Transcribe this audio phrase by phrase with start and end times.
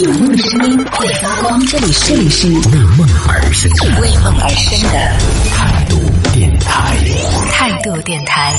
[0.00, 2.20] 有梦的声音会发光，这里是为
[2.96, 3.68] 梦而生，
[4.00, 4.96] 为梦而生的。
[5.50, 5.98] 态度
[6.32, 6.96] 电台，
[7.50, 7.57] 态
[7.88, 8.52] 度电台。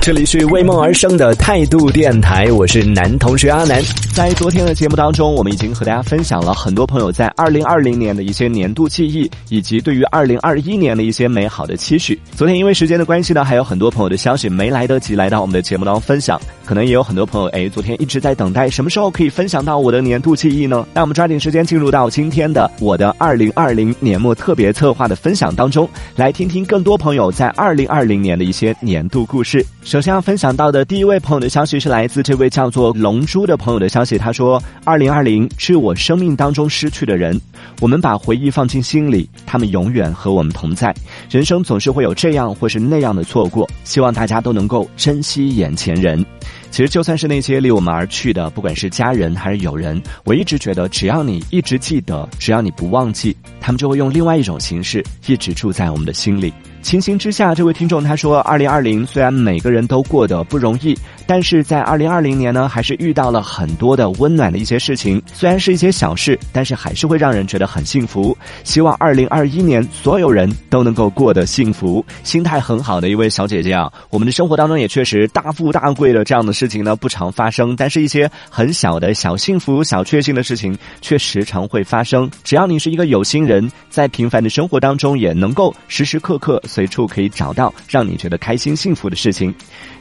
[0.00, 3.82] 这里是为梦而生的态度电台，我是男同学阿南。
[4.14, 12.18] 在昨天的节目当中，我们已经和大家分享了很多朋友在二零二零年的一些年度记忆，以及对于二零二一年的一些美好的期许。
[12.36, 20.86] 昨天因为时间的关系呢，还有很多朋友的消息没来得及来到我们的节目当中分享，可能也有很多朋友哎，昨天一直在等待什么时候可以分享到我的年度记忆呢？
[20.92, 29.66] 那我们抓紧时间进入到今天的我的二零二零年末特别策划的分享当中，来听听更多朋友在二零二零年的一些年度故事。
[29.82, 37.38] 首先要分享到的第一位朋友的消息是来自这位叫做龙珠的朋友的消息，他说：“二零二零是我生命当中失去的人，
[37.80, 40.94] 我们把回忆放进心里，他们永远和我们同在。
[41.28, 46.24] 人生总是会有这样或是那样的错过，希望大家都能够珍惜眼前人。”
[46.74, 56.52] 其实，就算是那些离我们而去的，不管是家人还是友人，我一直觉得，只要你一直记得，只要你不忘记，他们就会用另外一种形式一直住在我们的心里。
[56.82, 65.20] 情形之下，这位听众他说：“二零二零虽然每个人都过得不容易，但是在二零二零年呢，还是遇到了很多的温暖的一些事情。
[65.32, 68.36] 虽然是一些小事，但是还是会让人觉得很幸福。
[68.62, 72.04] 希望二零二一年所有人都能够过得幸福。
[72.22, 82.30] 心态很好的一位小姐姐啊，我们的生活当中也确实大富大贵的这样的事情呢不常发生，但是一些很小的小幸福、小确幸的事情却时常会发生。
[82.42, 89.54] 只要你是一个有心人，在平凡的生活当中也能够时时刻刻。”随处可以找到让你觉得开心幸福的事情。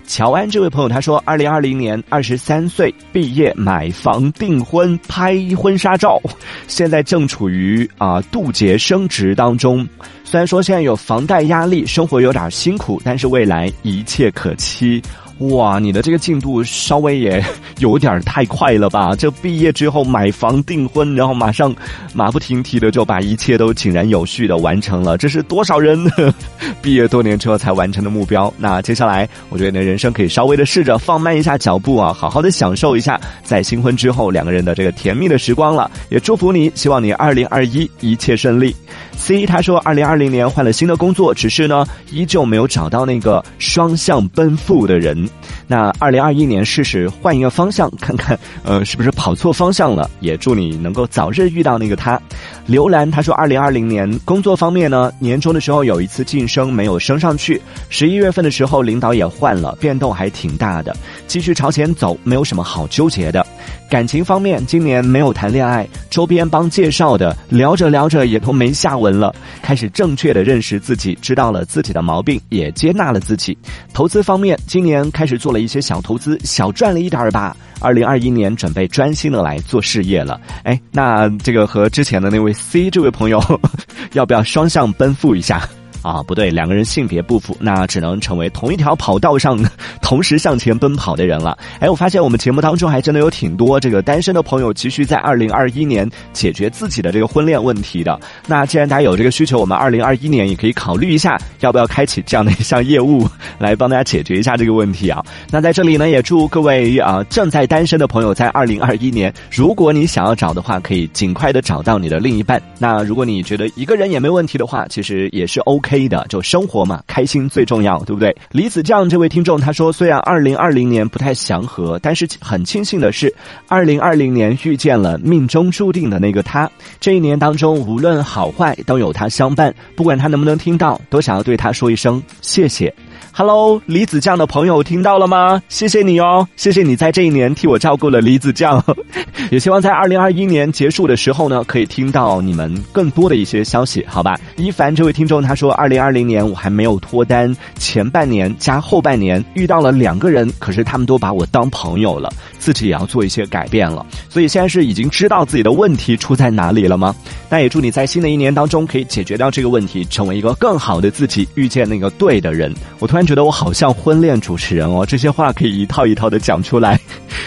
[0.05, 6.21] 乔安这位朋友他说，二零二零年二十三岁毕业，买房订婚，拍婚纱照，
[6.67, 9.87] 现在正处于啊渡劫升值当中。
[10.23, 15.01] 虽然说现在有房贷压力，生活有点辛苦，但是未来一切可期。
[15.39, 17.44] 哇，你的这个进度稍微也
[17.80, 19.16] 有点太快了吧？
[19.17, 21.76] 这毕业之后买房订婚，然后马上
[22.14, 26.00] 马不停蹄的就把一切都井然有序的完成了，这是多少人
[26.81, 28.54] 毕业多年之后才完成的目标？
[28.58, 35.89] 那接下来，我觉得你的人生可以稍微的试着放慢一下脚步啊，好好的享受一下在新婚之后两个人的这个甜蜜的时光了。
[36.10, 38.73] 也祝福你，希望你二零二一一切顺利。
[39.16, 45.23] C 他说，二零二零年换了新的工作，只是呢，依旧没有找到那个双向奔赴的人。
[45.67, 50.10] 那二零二一年试试换一个方向，看看呃是不是跑错方向了。
[50.20, 52.20] 也祝你能够早日遇到那个他。
[52.66, 60.95] 刘兰他说，二零二零年工作方面呢，年终的时候有一次晋升没有升上去，十一月份的时候领导也换了，变动还挺大的。
[61.28, 63.45] 继续朝前走，没有什么好纠结的。
[63.90, 69.33] 感情方面，今年没有谈恋爱，周边帮介绍的，聊着聊着也都没下文了。
[69.63, 73.57] 开始正确的认识自己，知道了自己的毛病，也接纳了自己。
[73.95, 77.57] 投资方面，今年开始做了一些小投资，小赚了一点儿吧。
[77.79, 80.39] 二零二一年准备专心的来做事业了。
[80.61, 83.41] 哎，那这个和之前的那位 C 这位朋友，
[84.13, 85.67] 要不要双向奔赴一下？
[86.03, 89.58] 啊，不对，两个人性别不符，那只能成为同一条跑道上
[90.02, 91.58] 同时向前奔跑的人了。
[91.80, 98.19] 哎，我发现我们节目当中还真的有挺多这个单身的朋友急需在二零二一年解决自己的这个婚恋问题的。
[98.45, 103.25] 那既然大家有这个需求，我们二零二一年也可以考虑一下，要不要开启这样的一项业务
[103.58, 105.23] 来帮大家解决一下这个问题啊？
[105.49, 112.61] 那在这里呢，也祝各位啊正在单身的朋友在二零二一年，如果你想要找的话，可以尽快的找到你的另一半。
[112.77, 115.92] 那如果你觉得一个人也没问题的话，其实也是 OK。
[115.93, 118.36] 黑的就生活嘛，开心最重要，对不对？
[118.49, 123.31] 李子酱这位听众他说，虽然二零二零年不太祥和，但是很庆幸的是，
[123.67, 126.67] 二零二零年遇见了命中注定的那个他。
[126.99, 132.92] 这一年当中，无论好坏都有他相伴，不管他能不能听到，都想要对他说一声谢谢。
[133.36, 135.60] Hello，李子酱的朋友听到了吗？
[135.68, 138.81] 谢谢你哦，谢谢你在这一年替我照顾了李子酱，
[139.50, 144.39] 也希望在二零二一年结束的时候呢，可以听到你们更多的一些消息，好吧？
[144.56, 157.16] 一凡这位听众他说，二零二零年我还没有脱单，前半年加后半年遇到了两个人，可是他们都把我当朋友了，自己也要做一些改变了，所以现在是已经知道自己的问题出在哪里了吗？
[157.50, 162.72] 那也祝你在新的一年当中可以解决掉这个问题，成为一个更好的自己，遇见那个对的人。
[163.00, 163.23] 我突然。
[163.25, 167.00] 觉得我好像婚恋主持人哦，这些话可以一套一套的讲出来。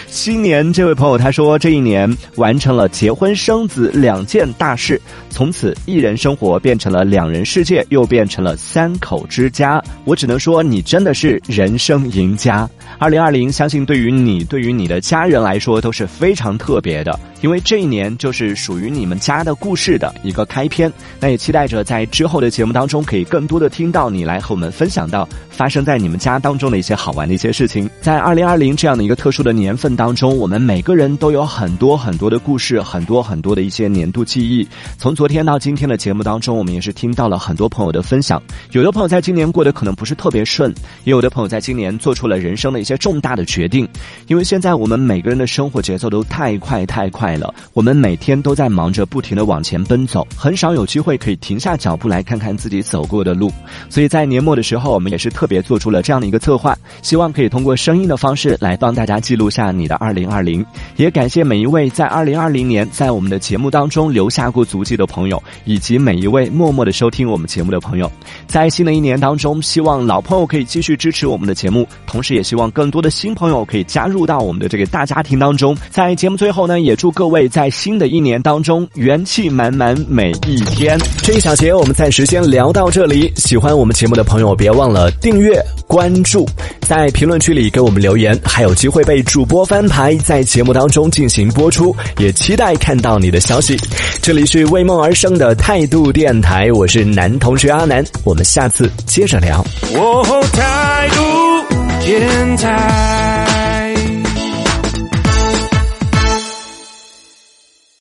[0.07, 9.81] 新年这位朋友他说，这一年完成了结婚生子两件大事，从此一人生活变成了两人世界，又变成了三口之家。
[10.05, 12.67] 我只能说，你真的是人生赢家。
[12.97, 20.91] 二零二零，相信对于你，对于你的家人来说都是非常特别的，因为这一年就是属于你们家的故事的一个开篇。
[21.19, 25.66] 那也期待着在之后的节目当中，可以更多的听到你来和我们分享到发。
[25.67, 27.89] 发生在你们家当中的一些好玩的一些事情。
[27.99, 34.65] 在二零二零这样的一个特殊的年份当中，我们每个人都有很多很多的故事，很多很多的一些年度记忆。
[34.97, 38.41] 从昨天到今天的节目当中，我们也是听到了很多朋友的分享。
[38.71, 40.73] 有的朋友在今年过得可能不是特别顺，
[41.03, 43.85] 也有的朋友在今年做出了人生的一些重大的决定。
[44.27, 53.51] 因为现在我们每个人的生活节奏都太快太快了，我们每天都在忙着不停的往前奔走，很少有机会可以停下脚步来看看自己走过的路。
[53.89, 60.63] 所以在年末的时候，我们也是特别也做出了这样的一个策划，希望可以通过声音的方式来帮大家记录下你的二零二零。
[60.97, 68.11] 也感谢每一位在二零二零年在我们的节目当中留下过足迹的朋友，以及每一位默默的收听我们节目的朋友。
[68.45, 75.75] 在新的一年当中，希望老朋友可以继续支持我们的节目，同时也希望更多的新朋友可以加入到我们的这个大家庭当中。
[75.89, 80.97] 在节目最后呢，也祝各位在新的一年当中元气满满每一天。
[81.23, 83.31] 这一小节我们暂时先聊到这里。
[83.35, 86.45] 喜欢我们节目的朋友，别忘了订阅阅、关注，
[86.81, 91.95] 在评论区里给我们留言，还有机会被主播翻牌，在节目当中进行播出。
[92.17, 93.79] 也期待看到你的消息。
[94.21, 99.65] 这里是为梦而生的态度电台，我是男同学阿南，我们下次接着聊。
[99.93, 100.21] 我，
[100.51, 103.36] 态度电台。